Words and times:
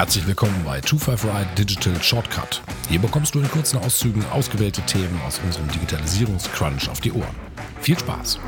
Herzlich 0.00 0.26
willkommen 0.26 0.64
bei 0.64 0.80
255 0.80 1.30
Ride 1.30 1.54
Digital 1.58 2.02
Shortcut. 2.02 2.62
Hier 2.88 2.98
bekommst 2.98 3.34
du 3.34 3.40
in 3.40 3.50
kurzen 3.50 3.78
Auszügen 3.80 4.24
ausgewählte 4.32 4.80
Themen 4.86 5.20
aus 5.26 5.38
unserem 5.44 5.68
Digitalisierungscrunch 5.68 6.88
auf 6.88 7.02
die 7.02 7.12
Ohren. 7.12 7.36
Viel 7.82 7.98
Spaß! 7.98 8.38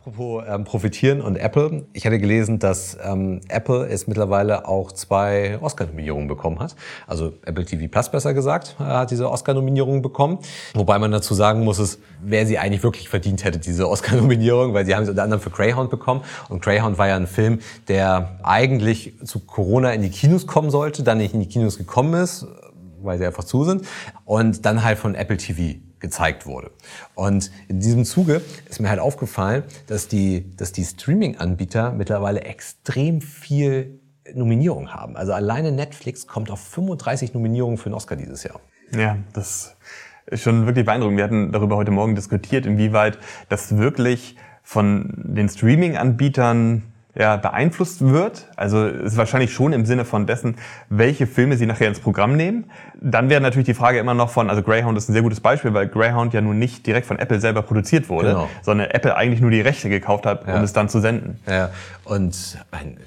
Apropos 0.00 0.42
ähm, 0.48 0.64
profitieren 0.64 1.20
und 1.20 1.36
Apple. 1.36 1.84
Ich 1.92 2.06
hatte 2.06 2.18
gelesen, 2.18 2.58
dass 2.58 2.96
ähm, 3.04 3.42
Apple 3.50 3.86
es 3.86 4.06
mittlerweile 4.06 4.66
auch 4.66 4.92
zwei 4.92 5.58
Oscar-Nominierungen 5.60 6.26
bekommen 6.26 6.58
hat. 6.58 6.74
Also 7.06 7.34
Apple 7.44 7.66
TV 7.66 7.86
Plus 7.86 8.10
besser 8.10 8.32
gesagt, 8.32 8.76
äh, 8.80 8.84
hat 8.84 9.10
diese 9.10 9.30
Oscar-Nominierung 9.30 10.00
bekommen. 10.00 10.38
Wobei 10.72 10.98
man 10.98 11.10
dazu 11.10 11.34
sagen 11.34 11.64
muss, 11.64 11.78
ist, 11.78 12.00
wer 12.22 12.46
sie 12.46 12.58
eigentlich 12.58 12.82
wirklich 12.82 13.10
verdient 13.10 13.44
hätte, 13.44 13.58
diese 13.58 13.90
Oscar-Nominierung, 13.90 14.72
weil 14.72 14.86
sie 14.86 14.94
haben 14.94 15.04
sie 15.04 15.10
unter 15.10 15.22
anderem 15.22 15.42
für 15.42 15.50
Greyhound 15.50 15.90
bekommen. 15.90 16.22
Und 16.48 16.62
Greyhound 16.62 16.96
war 16.96 17.08
ja 17.08 17.16
ein 17.16 17.26
Film, 17.26 17.58
der 17.88 18.38
eigentlich 18.42 19.12
zu 19.22 19.40
Corona 19.40 19.92
in 19.92 20.00
die 20.00 20.10
Kinos 20.10 20.46
kommen 20.46 20.70
sollte, 20.70 21.02
dann 21.02 21.18
nicht 21.18 21.34
in 21.34 21.40
die 21.40 21.48
Kinos 21.48 21.76
gekommen 21.76 22.14
ist, 22.14 22.46
weil 23.02 23.18
sie 23.18 23.26
einfach 23.26 23.44
zu 23.44 23.64
sind. 23.64 23.86
Und 24.24 24.64
dann 24.64 24.82
halt 24.82 24.98
von 24.98 25.14
Apple 25.14 25.36
TV 25.36 25.78
gezeigt 26.00 26.46
wurde. 26.46 26.70
Und 27.14 27.50
in 27.68 27.80
diesem 27.80 28.04
Zuge 28.04 28.40
ist 28.68 28.80
mir 28.80 28.88
halt 28.88 29.00
aufgefallen, 29.00 29.62
dass 29.86 30.08
die, 30.08 30.56
dass 30.56 30.72
die 30.72 30.84
Streaming-Anbieter 30.84 31.92
mittlerweile 31.92 32.40
extrem 32.42 33.20
viel 33.20 34.00
Nominierung 34.34 34.92
haben. 34.92 35.16
Also 35.16 35.32
alleine 35.32 35.72
Netflix 35.72 36.26
kommt 36.26 36.50
auf 36.50 36.60
35 36.60 37.34
Nominierungen 37.34 37.78
für 37.78 37.90
den 37.90 37.94
Oscar 37.94 38.16
dieses 38.16 38.42
Jahr. 38.44 38.60
Ja, 38.92 39.18
das 39.32 39.76
ist 40.26 40.42
schon 40.42 40.66
wirklich 40.66 40.84
beeindruckend. 40.84 41.16
Wir 41.16 41.24
hatten 41.24 41.52
darüber 41.52 41.76
heute 41.76 41.90
Morgen 41.90 42.14
diskutiert, 42.14 42.66
inwieweit 42.66 43.18
das 43.48 43.76
wirklich 43.76 44.36
von 44.62 45.12
den 45.16 45.48
Streaming-Anbietern 45.48 46.82
ja, 47.14 47.36
beeinflusst 47.36 48.06
wird. 48.06 48.46
Also 48.56 48.86
ist 48.86 49.16
wahrscheinlich 49.16 49.52
schon 49.52 49.72
im 49.72 49.84
Sinne 49.84 50.04
von 50.04 50.26
dessen, 50.26 50.56
welche 50.88 51.26
Filme 51.26 51.56
sie 51.56 51.66
nachher 51.66 51.88
ins 51.88 52.00
Programm 52.00 52.36
nehmen. 52.36 52.70
Dann 53.00 53.30
wäre 53.30 53.40
natürlich 53.40 53.66
die 53.66 53.74
Frage 53.74 53.98
immer 53.98 54.14
noch 54.14 54.30
von, 54.30 54.48
also 54.48 54.62
Greyhound 54.62 54.96
ist 54.96 55.08
ein 55.08 55.12
sehr 55.12 55.22
gutes 55.22 55.40
Beispiel, 55.40 55.74
weil 55.74 55.88
Greyhound 55.88 56.34
ja 56.34 56.40
nun 56.40 56.58
nicht 56.58 56.86
direkt 56.86 57.06
von 57.06 57.18
Apple 57.18 57.40
selber 57.40 57.62
produziert 57.62 58.08
wurde, 58.08 58.28
genau. 58.28 58.48
sondern 58.62 58.90
Apple 58.90 59.16
eigentlich 59.16 59.40
nur 59.40 59.50
die 59.50 59.60
Rechte 59.60 59.88
gekauft 59.88 60.26
hat, 60.26 60.46
ja. 60.46 60.56
um 60.56 60.62
es 60.62 60.72
dann 60.72 60.88
zu 60.88 61.00
senden. 61.00 61.38
Ja, 61.48 61.70
und 62.04 62.58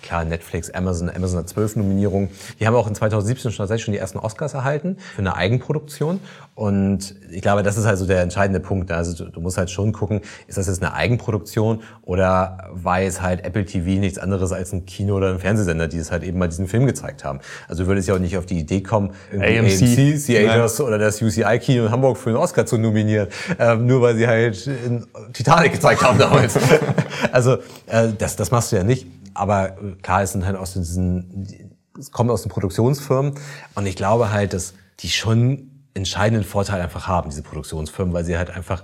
klar, 0.01 0.25
Netflix, 0.25 0.69
Amazon, 0.69 1.09
Amazon 1.09 1.39
hat 1.39 1.49
zwölf 1.49 1.75
Nominierungen. 1.75 2.29
Die 2.59 2.67
haben 2.67 2.75
auch 2.75 2.87
in 2.87 2.95
2017 2.95 3.51
schon 3.51 3.57
tatsächlich 3.57 3.85
schon 3.85 3.91
die 3.93 3.99
ersten 3.99 4.17
Oscars 4.17 4.53
erhalten 4.53 4.97
für 5.15 5.21
eine 5.21 5.35
Eigenproduktion. 5.35 6.19
Und 6.55 7.15
ich 7.31 7.41
glaube, 7.41 7.63
das 7.63 7.77
ist 7.77 7.85
also 7.85 8.05
der 8.05 8.21
entscheidende 8.21 8.59
Punkt. 8.59 8.91
Also 8.91 9.25
du, 9.25 9.31
du 9.31 9.41
musst 9.41 9.57
halt 9.57 9.69
schon 9.69 9.91
gucken, 9.91 10.21
ist 10.47 10.57
das 10.57 10.67
jetzt 10.67 10.83
eine 10.83 10.93
Eigenproduktion 10.93 11.81
oder 12.03 12.69
war 12.71 13.01
jetzt 13.01 13.21
halt 13.21 13.43
Apple 13.43 13.65
TV 13.65 13.92
nichts 13.99 14.17
anderes 14.17 14.51
als 14.51 14.73
ein 14.73 14.85
Kino- 14.85 15.15
oder 15.15 15.31
ein 15.31 15.39
Fernsehsender, 15.39 15.87
die 15.87 15.97
es 15.97 16.11
halt 16.11 16.23
eben 16.23 16.37
mal 16.37 16.47
diesen 16.47 16.67
Film 16.67 16.85
gezeigt 16.85 17.23
haben. 17.23 17.39
Also 17.67 17.83
du 17.83 17.89
würdest 17.89 18.07
ja 18.07 18.15
auch 18.15 18.19
nicht 18.19 18.37
auf 18.37 18.45
die 18.45 18.59
Idee 18.59 18.81
kommen, 18.81 19.11
AMC, 19.31 19.59
AMC 19.59 20.25
Theaters 20.25 20.81
oder 20.81 20.97
das 20.97 21.21
UCI-Kino 21.21 21.85
in 21.85 21.91
Hamburg 21.91 22.17
für 22.17 22.29
einen 22.29 22.37
Oscar 22.37 22.65
zu 22.65 22.77
nominieren, 22.77 23.27
ähm, 23.59 23.85
nur 23.85 24.01
weil 24.01 24.15
sie 24.15 24.27
halt 24.27 24.67
in 24.67 25.05
Titanic 25.33 25.73
gezeigt 25.73 26.01
haben 26.01 26.17
damals. 26.17 26.57
also 27.31 27.57
äh, 27.87 28.09
das, 28.17 28.35
das 28.35 28.51
machst 28.51 28.71
du 28.71 28.75
ja 28.75 28.83
nicht. 28.83 29.07
Aber 29.33 29.69
äh, 29.69 29.95
klar, 30.01 30.23
es 30.23 30.31
sind 30.31 30.45
halt 30.45 30.55
aus 30.55 30.73
diesen, 30.73 31.47
es 31.99 32.11
kommt 32.11 32.29
aus 32.31 32.43
den 32.43 32.49
Produktionsfirmen 32.49 33.33
und 33.75 33.85
ich 33.85 33.95
glaube 33.95 34.31
halt, 34.31 34.53
dass 34.53 34.73
die 34.99 35.09
schon 35.09 35.69
entscheidenden 35.93 36.43
Vorteil 36.43 36.81
einfach 36.81 37.07
haben, 37.07 37.29
diese 37.29 37.43
Produktionsfirmen, 37.43 38.13
weil 38.13 38.25
sie 38.25 38.37
halt 38.37 38.49
einfach 38.49 38.81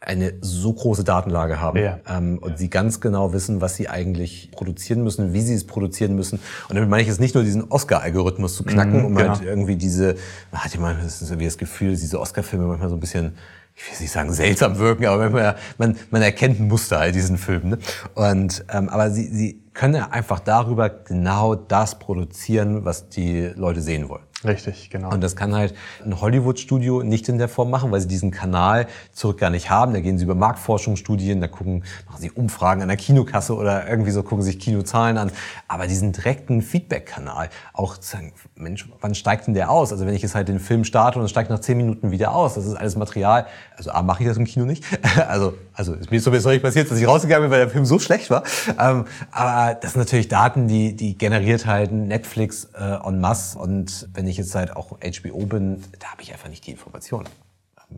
eine 0.00 0.34
so 0.40 0.72
große 0.72 1.02
Datenlage 1.02 1.60
haben 1.60 1.78
ja. 1.78 1.98
ähm, 2.08 2.38
und 2.38 2.52
ja. 2.52 2.56
sie 2.56 2.70
ganz 2.70 3.00
genau 3.00 3.32
wissen, 3.32 3.60
was 3.60 3.74
sie 3.74 3.88
eigentlich 3.88 4.50
produzieren 4.52 5.02
müssen, 5.02 5.32
wie 5.32 5.40
sie 5.40 5.54
es 5.54 5.66
produzieren 5.66 6.14
müssen. 6.14 6.38
Und 6.68 6.76
damit 6.76 6.88
meine 6.88 7.02
ich 7.02 7.08
jetzt 7.08 7.20
nicht 7.20 7.34
nur 7.34 7.42
diesen 7.42 7.70
Oscar-Algorithmus 7.70 8.54
zu 8.54 8.64
knacken, 8.64 9.00
mhm, 9.00 9.04
um 9.06 9.14
genau. 9.16 9.30
halt 9.30 9.42
irgendwie 9.42 9.74
diese, 9.76 10.14
man 10.52 10.62
hat 10.62 10.72
ja 10.72 10.80
manchmal 10.80 11.04
das, 11.04 11.20
ist 11.20 11.30
das 11.32 11.58
Gefühl, 11.58 11.90
dass 11.90 12.00
diese 12.00 12.20
Oscar-Filme 12.20 12.66
manchmal 12.66 12.90
so 12.90 12.96
ein 12.96 13.00
bisschen 13.00 13.32
ich 13.74 13.92
will 13.92 14.00
nicht 14.00 14.10
sagen 14.10 14.32
seltsam 14.32 14.78
wirken, 14.78 15.06
aber 15.06 15.30
man, 15.30 15.54
man, 15.78 15.96
man 16.10 16.22
erkennt 16.22 16.58
ein 16.58 16.66
Muster 16.66 16.98
all 16.98 17.12
diesen 17.12 17.38
Filmen. 17.38 17.70
Ne? 17.70 17.78
Und 18.14 18.64
ähm, 18.72 18.88
aber 18.88 19.12
sie, 19.12 19.28
sie 19.28 19.62
können 19.72 19.94
ja 19.94 20.08
einfach 20.10 20.40
darüber 20.40 20.88
genau 20.88 21.54
das 21.54 22.00
produzieren, 22.00 22.84
was 22.84 23.08
die 23.08 23.52
Leute 23.54 23.80
sehen 23.80 24.08
wollen. 24.08 24.24
Richtig, 24.44 24.88
genau. 24.88 25.10
Und 25.10 25.20
das 25.20 25.34
kann 25.34 25.52
halt 25.52 25.74
ein 26.04 26.20
Hollywood-Studio 26.20 27.02
nicht 27.02 27.28
in 27.28 27.38
der 27.38 27.48
Form 27.48 27.70
machen, 27.70 27.90
weil 27.90 28.00
sie 28.00 28.06
diesen 28.06 28.30
Kanal 28.30 28.86
zurück 29.12 29.38
gar 29.38 29.50
nicht 29.50 29.68
haben. 29.68 29.92
Da 29.92 30.00
gehen 30.00 30.16
sie 30.16 30.24
über 30.24 30.36
Marktforschungsstudien, 30.36 31.40
da 31.40 31.48
gucken, 31.48 31.82
machen 32.06 32.20
sie 32.20 32.30
Umfragen 32.30 32.80
an 32.82 32.88
der 32.88 32.96
Kinokasse 32.96 33.56
oder 33.56 33.88
irgendwie 33.88 34.12
so 34.12 34.22
gucken 34.22 34.44
sich 34.44 34.60
Kinozahlen 34.60 35.18
an. 35.18 35.32
Aber 35.66 35.88
diesen 35.88 36.12
direkten 36.12 36.62
Feedback-Kanal, 36.62 37.50
auch 37.72 37.98
zu 37.98 38.10
sagen, 38.12 38.32
Mensch, 38.54 38.88
wann 39.00 39.16
steigt 39.16 39.48
denn 39.48 39.54
der 39.54 39.70
aus? 39.70 39.90
Also 39.90 40.06
wenn 40.06 40.14
ich 40.14 40.22
jetzt 40.22 40.36
halt 40.36 40.46
den 40.46 40.60
Film 40.60 40.84
starte 40.84 41.18
und 41.18 41.24
es 41.24 41.32
steigt 41.32 41.50
nach 41.50 41.58
zehn 41.58 41.76
Minuten 41.76 42.12
wieder 42.12 42.32
aus, 42.32 42.54
das 42.54 42.64
ist 42.64 42.74
alles 42.74 42.94
Material. 42.94 43.46
Also 43.76 43.90
A, 43.90 44.02
mache 44.02 44.22
ich 44.22 44.28
das 44.28 44.36
im 44.36 44.44
Kino 44.44 44.66
nicht. 44.66 44.84
also, 45.28 45.54
also 45.72 45.94
ist 45.94 46.12
mir 46.12 46.20
sowieso 46.20 46.50
nicht 46.50 46.62
passiert, 46.62 46.88
dass 46.88 46.98
ich 46.98 47.08
rausgegangen 47.08 47.48
bin, 47.48 47.50
weil 47.50 47.64
der 47.64 47.70
Film 47.70 47.84
so 47.84 47.98
schlecht 47.98 48.30
war. 48.30 48.44
Ähm, 48.78 49.04
aber 49.32 49.74
das 49.74 49.94
sind 49.94 50.00
natürlich 50.02 50.28
Daten, 50.28 50.68
die, 50.68 50.94
die 50.94 51.18
generiert 51.18 51.66
halt 51.66 51.90
Netflix 51.90 52.68
äh, 52.78 53.04
en 53.04 53.20
masse. 53.20 53.58
Und 53.58 54.08
wenn 54.14 54.27
ich 54.28 54.36
jetzt 54.36 54.54
halt 54.54 54.76
auch 54.76 54.98
HBO 55.00 55.46
bin, 55.46 55.82
da 55.98 56.12
habe 56.12 56.22
ich 56.22 56.32
einfach 56.32 56.48
nicht 56.48 56.66
die 56.66 56.72
Informationen 56.72 57.28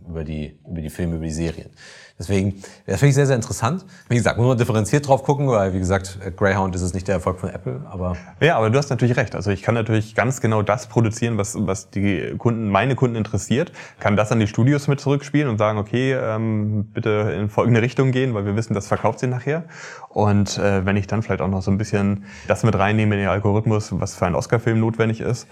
über 0.09 0.25
die, 0.25 0.57
über 0.69 0.81
die 0.81 0.91
Filme, 0.91 1.17
über 1.17 1.25
die 1.25 1.33
Serien. 1.33 1.71
Deswegen, 2.19 2.63
das 2.87 2.99
finde 2.99 3.09
ich 3.09 3.15
sehr, 3.15 3.27
sehr 3.27 3.37
interessant. 3.37 3.85
Wie 4.11 4.15
gesagt, 4.15 4.37
muss 4.37 4.47
man 4.47 4.59
differenziert 4.59 5.09
drauf 5.09 5.23
gucken, 5.23 5.49
weil, 5.49 5.73
wie 5.73 5.79
gesagt, 5.79 6.19
Greyhound 6.37 6.75
ist 6.75 6.83
es 6.83 6.93
nicht 6.93 7.09
der 7.09 7.15
Erfolg 7.15 7.41
von 7.41 7.49
Apple, 7.49 7.83
aber. 7.89 8.15
Ja, 8.41 8.59
aber 8.59 8.69
du 8.69 8.79
hast 8.79 8.91
natürlich 8.91 9.17
recht. 9.17 9.35
Also 9.35 9.51
ich 9.51 9.63
kann 9.63 9.75
natürlich 9.75 10.15
ganz 10.15 10.43
genau 10.43 10.61
das 10.61 10.87
produzieren, 10.87 11.39
was, 11.39 11.57
was 11.59 11.89
die 11.89 12.35
Kunden, 12.37 12.69
meine 12.69 12.95
Kunden 12.95 13.17
interessiert, 13.17 13.73
kann 14.01 14.17
das 14.17 14.31
an 14.33 14.39
die 14.39 14.47
Studios 14.47 14.87
mit 14.87 15.01
zurückspielen 15.01 15.49
und 15.49 15.57
sagen, 15.57 15.79
okay, 15.79 16.13
ähm, 16.13 16.91
bitte 16.93 17.35
in 17.35 17.49
folgende 17.49 17.81
Richtung 17.81 18.13
gehen, 18.13 18.35
weil 18.35 18.45
wir 18.45 18.55
wissen, 18.55 18.75
das 18.75 18.87
verkauft 18.87 19.21
sie 19.21 19.27
nachher. 19.27 19.65
Und 20.13 20.59
äh, 20.59 20.85
wenn 20.85 20.97
ich 20.97 21.07
dann 21.07 21.23
vielleicht 21.23 21.41
auch 21.41 21.49
noch 21.49 21.63
so 21.63 21.71
ein 21.71 21.79
bisschen 21.79 22.25
das 22.49 22.65
mit 22.65 22.77
reinnehme 22.77 23.15
in 23.15 23.21
den 23.21 23.29
Algorithmus, 23.29 23.93
was 23.93 24.17
für 24.17 24.27
einen 24.27 24.35
Oscar-Film 24.35 24.81
notwendig 24.81 25.21
ist, 25.21 25.47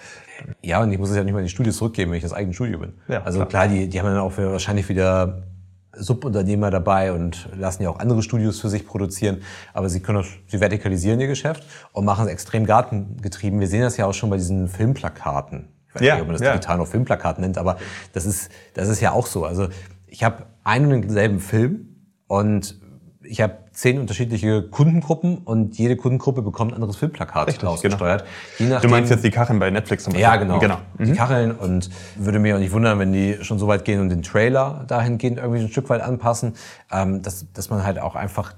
ja, 0.63 0.83
und 0.83 0.91
ich 0.91 0.99
muss 0.99 1.11
es 1.11 1.17
ja 1.17 1.23
nicht 1.23 1.33
mal 1.33 1.39
in 1.39 1.45
die 1.45 1.51
Studios 1.51 1.77
zurückgeben, 1.77 2.11
wenn 2.11 2.17
ich 2.17 2.25
das 2.25 2.33
eigene 2.33 2.55
Studio 2.55 2.81
bin. 2.81 2.95
Ja, 3.07 3.23
also 3.23 3.39
klar, 3.39 3.49
klar 3.49 3.69
die, 3.69 3.89
die 3.89 4.01
haben 4.01 4.07
dann 4.07 4.19
auch 4.19 4.37
wahrscheinlich 4.37 4.89
wieder 4.89 5.45
Subunternehmer 5.93 6.73
dabei 6.73 7.13
und 7.13 7.49
lassen 7.57 7.85
ja 7.85 7.91
auch 7.91 8.01
andere 8.01 8.21
Studios 8.21 8.61
für 8.61 8.69
sich 8.69 8.85
produzieren. 8.85 9.43
Aber 9.75 9.89
sie 9.89 10.01
können, 10.01 10.25
sie 10.49 10.59
vertikalisieren 10.61 11.21
ihr 11.21 11.29
Geschäft 11.29 11.65
und 11.93 12.05
machen 12.05 12.27
es 12.27 12.33
extrem 12.33 12.67
gartengetrieben. 12.67 13.61
Wir 13.61 13.69
sehen 13.69 13.83
das 13.83 13.97
ja 13.97 14.07
auch 14.07 14.15
schon 14.15 14.29
bei 14.29 14.37
diesen 14.39 14.69
Filmplakaten. 14.69 15.69
Ich 15.89 15.95
weiß 15.95 16.03
ja, 16.03 16.15
nicht, 16.15 16.23
ob 16.23 16.29
man 16.29 16.37
das 16.37 16.45
ja. 16.45 16.53
digital 16.53 16.79
noch 16.79 16.87
Filmplakat 16.89 17.39
nennt, 17.39 17.59
aber 17.59 17.79
das 18.13 18.27
ist, 18.27 18.51
das 18.75 18.89
ist 18.89 19.01
ja 19.01 19.13
auch 19.13 19.27
so. 19.27 19.45
Also 19.45 19.69
ich 20.07 20.25
habe 20.25 20.47
einen 20.65 20.93
und 20.93 21.03
denselben 21.03 21.41
Film 21.41 21.97
und 22.27 22.79
ich 23.28 23.41
habe 23.41 23.59
zehn 23.72 23.99
unterschiedliche 23.99 24.62
Kundengruppen 24.62 25.39
und 25.39 25.78
jede 25.78 25.97
Kundengruppe 25.97 26.43
bekommt 26.43 26.72
ein 26.72 26.75
anderes 26.75 26.97
Filmplakat 26.97 27.49
Richtig, 27.49 27.69
ausgesteuert. 27.69 28.25
Genau. 28.59 28.81
du 28.81 28.89
meinst 28.89 29.11
jetzt 29.11 29.25
die 29.25 29.31
Kacheln 29.31 29.59
bei 29.59 29.71
Netflix 29.71 30.05
zum 30.05 30.12
Beispiel? 30.12 30.22
Ja, 30.22 30.37
genau. 30.37 30.59
genau. 30.59 30.78
Mhm. 30.97 31.05
Die 31.05 31.12
Kacheln 31.12 31.53
und 31.53 31.91
würde 32.17 32.38
mir 32.38 32.56
auch 32.56 32.61
nicht 32.61 32.72
wundern, 32.72 32.99
wenn 32.99 33.12
die 33.12 33.38
schon 33.43 33.59
so 33.59 33.69
weit 33.69 33.84
gehen 33.84 34.00
und 34.00 34.09
den 34.09 34.22
Trailer 34.22 34.84
dahingehend 34.88 35.38
irgendwie 35.38 35.61
ein 35.61 35.69
Stück 35.69 35.88
weit 35.91 36.00
anpassen, 36.00 36.55
ähm, 36.91 37.22
dass, 37.22 37.47
dass 37.53 37.71
man 37.71 37.84
halt 37.84 37.99
auch 37.99 38.15
einfach 38.15 38.55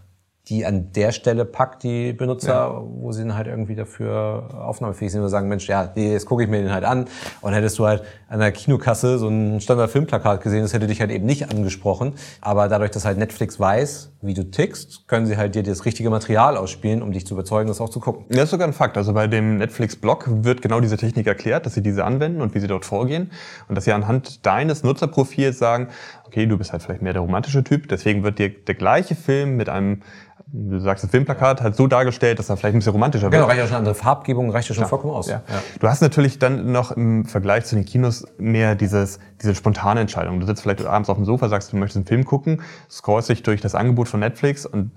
die 0.49 0.67
an 0.67 0.93
der 0.93 1.13
Stelle 1.13 1.45
packt, 1.45 1.85
die 1.85 2.13
Benutzer, 2.13 2.49
ja. 2.49 2.83
wo 2.85 3.13
sie 3.13 3.23
dann 3.23 3.37
halt 3.37 3.47
irgendwie 3.47 3.77
dafür 3.77 4.49
aufnahmefähig 4.53 5.13
sind 5.13 5.23
und 5.23 5.29
sagen, 5.29 5.49
Mensch, 5.49 5.69
ja, 5.69 5.93
jetzt 5.95 6.27
gucke 6.27 6.43
ich 6.43 6.49
mir 6.49 6.61
den 6.61 6.73
halt 6.73 6.85
an. 6.85 7.07
Und 7.41 7.53
hättest 7.53 7.79
du 7.79 7.87
halt 7.87 8.03
an 8.29 8.41
der 8.41 8.51
Kinokasse 8.51 9.19
so 9.19 9.29
ein 9.29 9.61
Standard-Filmplakat 9.61 10.43
gesehen, 10.43 10.63
das 10.63 10.73
hätte 10.73 10.89
dich 10.89 11.01
halt 11.01 11.13
eben 11.13 11.25
nicht 11.25 11.51
angesprochen. 11.51 12.15
Aber 12.41 12.69
dadurch, 12.69 12.91
dass 12.91 13.05
halt 13.05 13.19
Netflix 13.19 13.61
weiß, 13.61 14.10
wie 14.23 14.35
du 14.35 14.51
tickst, 14.51 15.09
können 15.09 15.25
sie 15.25 15.37
halt 15.39 15.55
dir 15.55 15.63
das 15.63 15.87
richtige 15.87 16.11
Material 16.11 16.57
ausspielen, 16.57 17.03
um 17.03 17.13
dich 17.13 17.27
zu 17.27 17.35
überzeugen, 17.35 17.69
das 17.69 17.81
auch 17.81 17.89
zu 17.89 18.01
gucken. 18.01 18.27
Das 18.29 18.45
ist 18.45 18.51
sogar 18.51 18.69
ein 18.69 18.75
Fakt. 18.75 18.99
Also 18.99 19.15
bei 19.15 19.27
dem 19.27 19.57
Netflix-Blog 19.57 20.45
wird 20.45 20.61
genau 20.61 20.81
diese 20.81 20.99
Technik 20.99 21.27
erklärt, 21.27 21.65
dass 21.65 21.75
sie 21.75 21.83
diese 21.83 22.05
anwenden 22.05 22.43
und 22.43 22.55
wie 22.55 22.61
sie 22.61 22.67
dort 22.67 22.85
vorgehen. 22.85 23.31
Und 23.69 23.77
dass 23.77 23.85
sie 23.85 23.93
anhand 23.93 24.45
deines 24.45 24.83
Nutzerprofils 24.83 25.59
sagen, 25.59 25.89
okay, 26.27 26.47
du 26.47 26.59
bist 26.59 26.73
halt 26.73 26.83
vielleicht 26.83 27.01
mehr 27.01 27.15
der 27.15 27.23
romantische 27.23 27.65
Typ, 27.65 27.89
deswegen 27.89 28.23
wird 28.23 28.39
dir 28.39 28.51
der 28.51 28.75
gleiche 28.75 29.15
Film 29.15 29.57
mit 29.57 29.69
einem 29.69 30.03
du 30.53 30.79
sagst, 30.81 31.05
das 31.05 31.11
Filmplakat 31.11 31.61
halt 31.61 31.77
so 31.77 31.87
dargestellt, 31.87 32.39
dass 32.39 32.49
er 32.49 32.57
vielleicht 32.57 32.75
ein 32.75 32.79
bisschen 32.79 32.93
romantischer 32.93 33.25
wird. 33.25 33.33
Genau, 33.33 33.47
reicht 33.47 33.61
ja 33.61 33.67
schon 33.67 33.77
andere 33.77 33.95
Farbgebung, 33.95 34.51
reicht 34.51 34.69
ja 34.69 34.75
schon 34.75 34.83
ja. 34.83 34.89
vollkommen 34.89 35.15
aus. 35.15 35.29
Ja. 35.29 35.43
Ja. 35.49 35.63
Du 35.79 35.89
hast 35.89 36.01
natürlich 36.01 36.39
dann 36.39 36.73
noch 36.73 36.93
im 36.93 37.25
Vergleich 37.25 37.65
zu 37.65 37.77
den 37.77 37.85
Kinos 37.85 38.27
mehr 38.39 38.75
dieses, 38.75 39.21
diese 39.41 39.55
spontane 39.55 40.01
Entscheidung. 40.01 40.41
Du 40.41 40.47
sitzt 40.47 40.63
vielleicht 40.63 40.85
abends 40.85 41.09
auf 41.09 41.17
dem 41.17 41.25
Sofa, 41.25 41.49
sagst, 41.49 41.73
du 41.73 41.77
möchtest 41.77 41.99
einen 41.99 42.07
Film 42.07 42.25
gucken, 42.25 42.63
scrollst 42.91 43.29
dich 43.29 43.43
durch 43.43 43.61
das 43.61 43.75
Angebot 43.75 44.09
von 44.09 44.21
Netflix 44.21 44.67
und 44.67 44.91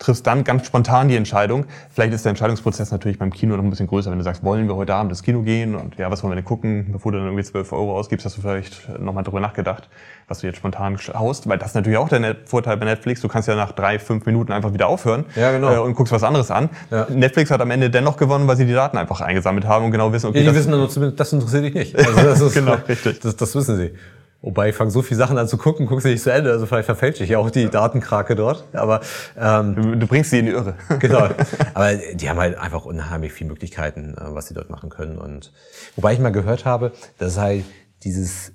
triffst 0.00 0.26
dann 0.26 0.42
ganz 0.44 0.66
spontan 0.66 1.08
die 1.08 1.16
Entscheidung. 1.16 1.66
Vielleicht 1.90 2.14
ist 2.14 2.24
der 2.24 2.30
Entscheidungsprozess 2.30 2.90
natürlich 2.90 3.18
beim 3.18 3.30
Kino 3.32 3.56
noch 3.56 3.62
ein 3.62 3.70
bisschen 3.70 3.86
größer, 3.86 4.10
wenn 4.10 4.18
du 4.18 4.24
sagst, 4.24 4.42
wollen 4.42 4.66
wir 4.66 4.74
heute 4.74 4.94
Abend 4.94 5.12
ins 5.12 5.22
Kino 5.22 5.42
gehen 5.42 5.76
und 5.76 5.96
ja, 5.96 6.10
was 6.10 6.22
wollen 6.22 6.32
wir 6.32 6.36
denn 6.36 6.44
gucken, 6.44 6.88
bevor 6.90 7.12
du 7.12 7.18
dann 7.18 7.28
irgendwie 7.28 7.44
12 7.44 7.72
Euro 7.72 7.96
ausgibst, 7.96 8.24
hast 8.24 8.38
du 8.38 8.40
vielleicht 8.40 8.98
nochmal 8.98 9.24
drüber 9.24 9.40
nachgedacht, 9.40 9.88
was 10.26 10.40
du 10.40 10.46
jetzt 10.46 10.56
spontan 10.56 10.96
haust, 11.14 11.48
weil 11.48 11.58
das 11.58 11.68
ist 11.68 11.74
natürlich 11.74 11.98
auch 11.98 12.08
der 12.08 12.34
Vorteil 12.46 12.78
bei 12.78 12.86
Netflix, 12.86 13.20
du 13.20 13.28
kannst 13.28 13.46
ja 13.46 13.54
nach 13.54 13.72
drei, 13.72 13.98
fünf 13.98 14.24
Minuten 14.24 14.52
einfach 14.52 14.72
wieder 14.72 14.88
aufhören 14.88 15.26
ja, 15.36 15.52
genau. 15.52 15.74
äh, 15.74 15.78
und 15.78 15.94
guckst 15.94 16.12
was 16.12 16.22
anderes 16.22 16.50
an. 16.50 16.70
Ja. 16.90 17.06
Netflix 17.10 17.50
hat 17.50 17.60
am 17.60 17.70
Ende 17.70 17.90
dennoch 17.90 18.16
gewonnen, 18.16 18.48
weil 18.48 18.56
sie 18.56 18.64
die 18.64 18.72
Daten 18.72 18.96
einfach 18.96 19.20
eingesammelt 19.20 19.66
haben 19.66 19.84
und 19.84 19.90
genau 19.90 20.12
wissen, 20.12 20.28
okay, 20.28 20.42
ja, 20.42 20.50
die 20.50 20.56
wissen 20.56 20.70
nur 20.70 20.88
zumindest, 20.88 21.20
das 21.20 21.32
interessiert 21.32 21.64
dich 21.64 21.74
nicht. 21.74 21.90
Also 22.10 22.22
das 22.22 22.40
ist, 22.40 22.54
genau, 22.54 22.76
richtig. 22.88 23.20
Das, 23.20 23.36
das 23.36 23.54
wissen 23.54 23.76
sie. 23.76 23.92
Wobei 24.42 24.70
ich 24.70 24.74
fange 24.74 24.90
so 24.90 25.02
viele 25.02 25.18
Sachen 25.18 25.36
an 25.36 25.48
zu 25.48 25.58
gucken, 25.58 25.86
guckst 25.86 26.06
du 26.06 26.10
nicht 26.10 26.22
zu 26.22 26.32
Ende, 26.32 26.50
also 26.50 26.64
vielleicht 26.64 26.86
verfälsche 26.86 27.22
ich 27.24 27.30
ja 27.30 27.38
auch 27.38 27.50
die 27.50 27.68
Datenkrake 27.68 28.34
dort. 28.36 28.64
Aber 28.72 29.00
ähm, 29.38 29.74
du, 29.74 29.96
du 29.96 30.06
bringst 30.06 30.30
sie 30.30 30.38
in 30.38 30.46
die 30.46 30.52
Irre. 30.52 30.74
genau. 30.98 31.28
Aber 31.74 31.94
die 31.94 32.30
haben 32.30 32.38
halt 32.38 32.56
einfach 32.56 32.86
unheimlich 32.86 33.32
viele 33.32 33.50
Möglichkeiten, 33.50 34.14
äh, 34.14 34.34
was 34.34 34.48
sie 34.48 34.54
dort 34.54 34.70
machen 34.70 34.88
können. 34.88 35.18
Und 35.18 35.52
wobei 35.94 36.14
ich 36.14 36.18
mal 36.20 36.32
gehört 36.32 36.64
habe, 36.64 36.92
dass 37.18 37.38
halt 37.38 37.64
dieses 38.02 38.52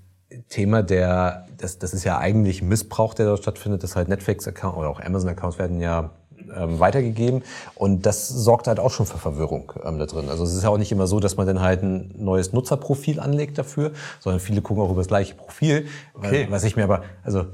Thema 0.49 0.81
der, 0.81 1.45
das, 1.57 1.77
das 1.77 1.93
ist 1.93 2.03
ja 2.03 2.17
eigentlich 2.17 2.63
Missbrauch, 2.63 3.13
der 3.13 3.27
dort 3.27 3.41
stattfindet, 3.41 3.83
dass 3.83 3.95
halt 3.95 4.07
Netflix-Account 4.07 4.75
oder 4.75 4.89
auch 4.89 4.99
Amazon-Accounts 4.99 5.59
werden 5.59 5.79
ja 5.79 6.11
ähm, 6.57 6.79
weitergegeben. 6.79 7.43
Und 7.75 8.05
das 8.05 8.27
sorgt 8.27 8.67
halt 8.67 8.79
auch 8.79 8.91
schon 8.91 9.05
für 9.05 9.17
Verwirrung 9.17 9.71
ähm, 9.83 9.99
da 9.99 10.05
drin. 10.05 10.29
Also 10.29 10.43
es 10.43 10.53
ist 10.53 10.63
ja 10.63 10.69
auch 10.69 10.77
nicht 10.77 10.91
immer 10.91 11.07
so, 11.07 11.19
dass 11.19 11.37
man 11.37 11.47
dann 11.47 11.61
halt 11.61 11.83
ein 11.83 12.13
neues 12.17 12.53
Nutzerprofil 12.53 13.19
anlegt 13.19 13.57
dafür, 13.57 13.91
sondern 14.19 14.39
viele 14.39 14.61
gucken 14.61 14.83
auch 14.83 14.89
über 14.89 15.01
das 15.01 15.07
gleiche 15.07 15.35
Profil. 15.35 15.87
Okay. 16.13 16.47
Was 16.49 16.63
ich 16.63 16.75
mir 16.75 16.83
aber, 16.83 17.03
also 17.23 17.45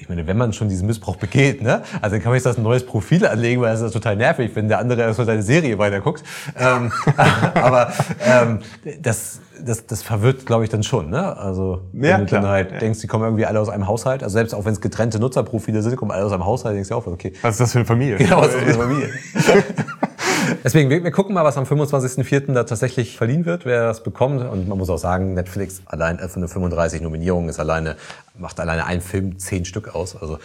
ich 0.00 0.08
meine, 0.08 0.26
wenn 0.26 0.36
man 0.36 0.52
schon 0.52 0.68
diesen 0.68 0.86
Missbrauch 0.86 1.16
begeht, 1.16 1.60
ne, 1.60 1.82
also 2.00 2.14
dann 2.14 2.22
kann 2.22 2.30
man 2.30 2.38
sich 2.38 2.44
das 2.44 2.56
ein 2.56 2.62
neues 2.62 2.86
Profil 2.86 3.26
anlegen, 3.26 3.60
weil 3.60 3.72
das 3.72 3.80
ist 3.80 3.92
total 3.92 4.16
nervig, 4.16 4.52
wenn 4.54 4.68
der 4.68 4.78
andere 4.78 5.02
erstmal 5.02 5.26
seine 5.26 5.42
Serie 5.42 5.78
weiterguckt. 5.78 6.22
ähm, 6.56 6.92
aber 7.16 7.92
ähm, 8.24 8.60
das, 9.02 9.40
das, 9.64 9.86
das 9.86 10.02
verwirrt, 10.02 10.46
glaube 10.46 10.64
ich, 10.64 10.70
dann 10.70 10.82
schon. 10.82 11.10
Ne? 11.10 11.36
Also 11.36 11.82
wenn 11.92 12.10
ja, 12.10 12.18
du 12.18 12.26
klar. 12.26 12.42
dann 12.42 12.50
halt 12.50 12.72
ja. 12.72 12.78
denkst, 12.78 13.00
die 13.00 13.06
kommen 13.06 13.24
irgendwie 13.24 13.46
alle 13.46 13.60
aus 13.60 13.68
einem 13.68 13.86
Haushalt, 13.86 14.22
also 14.22 14.32
selbst 14.32 14.54
auch 14.54 14.64
wenn 14.64 14.72
es 14.72 14.80
getrennte 14.80 15.18
Nutzerprofile 15.18 15.82
sind, 15.82 15.96
kommen 15.96 16.10
alle 16.10 16.24
aus 16.24 16.32
einem 16.32 16.44
Haushalt, 16.44 16.76
denkst 16.76 16.88
du 16.88 16.94
auch, 16.94 17.06
okay. 17.06 17.32
Was 17.42 17.54
ist 17.54 17.60
das 17.60 17.72
für 17.72 17.78
eine 17.78 17.86
Familie? 17.86 18.16
Genau, 18.28 18.40
was 18.40 18.48
ist 18.48 18.56
das 18.56 18.76
für 18.76 18.82
eine 18.82 18.94
Familie? 18.94 19.10
Deswegen, 20.64 20.90
wir, 20.90 21.04
wir 21.04 21.10
gucken 21.10 21.34
mal, 21.34 21.44
was 21.44 21.56
am 21.56 21.64
25.04. 21.64 22.52
da 22.52 22.64
tatsächlich 22.64 23.16
verliehen 23.16 23.44
wird, 23.44 23.64
wer 23.64 23.86
das 23.86 24.02
bekommt. 24.02 24.42
Und 24.42 24.68
man 24.68 24.78
muss 24.78 24.90
auch 24.90 24.98
sagen, 24.98 25.34
Netflix 25.34 25.82
allein 25.86 26.18
für 26.18 26.36
eine 26.36 26.48
35 26.48 27.02
Nominierungen 27.02 27.48
ist 27.48 27.60
alleine, 27.60 27.96
macht 28.38 28.58
alleine 28.60 28.86
ein 28.86 29.00
Film 29.00 29.38
zehn 29.38 29.64
Stück 29.64 29.94
aus. 29.94 30.16
Also 30.20 30.38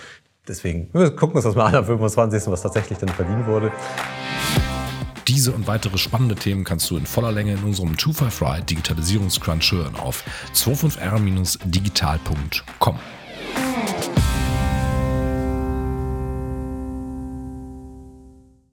deswegen, 0.47 0.89
wir 0.93 1.15
gucken 1.15 1.35
uns 1.35 1.45
das 1.45 1.55
mal 1.55 1.65
an 1.65 1.75
am 1.75 1.85
25., 1.85 2.51
was 2.51 2.61
tatsächlich 2.61 2.99
dann 2.99 3.09
verliehen 3.09 3.47
wurde. 3.47 3.71
Diese 5.27 5.51
und 5.53 5.67
weitere 5.67 5.97
spannende 5.97 6.35
Themen 6.35 6.63
kannst 6.63 6.89
du 6.91 6.97
in 6.97 7.05
voller 7.05 7.31
Länge 7.31 7.53
in 7.53 7.63
unserem 7.63 7.97
255 7.97 8.65
Digitalisierungscrunch 8.65 9.71
hören 9.71 9.95
auf 9.95 10.23
25r-digital.com. 10.53 12.99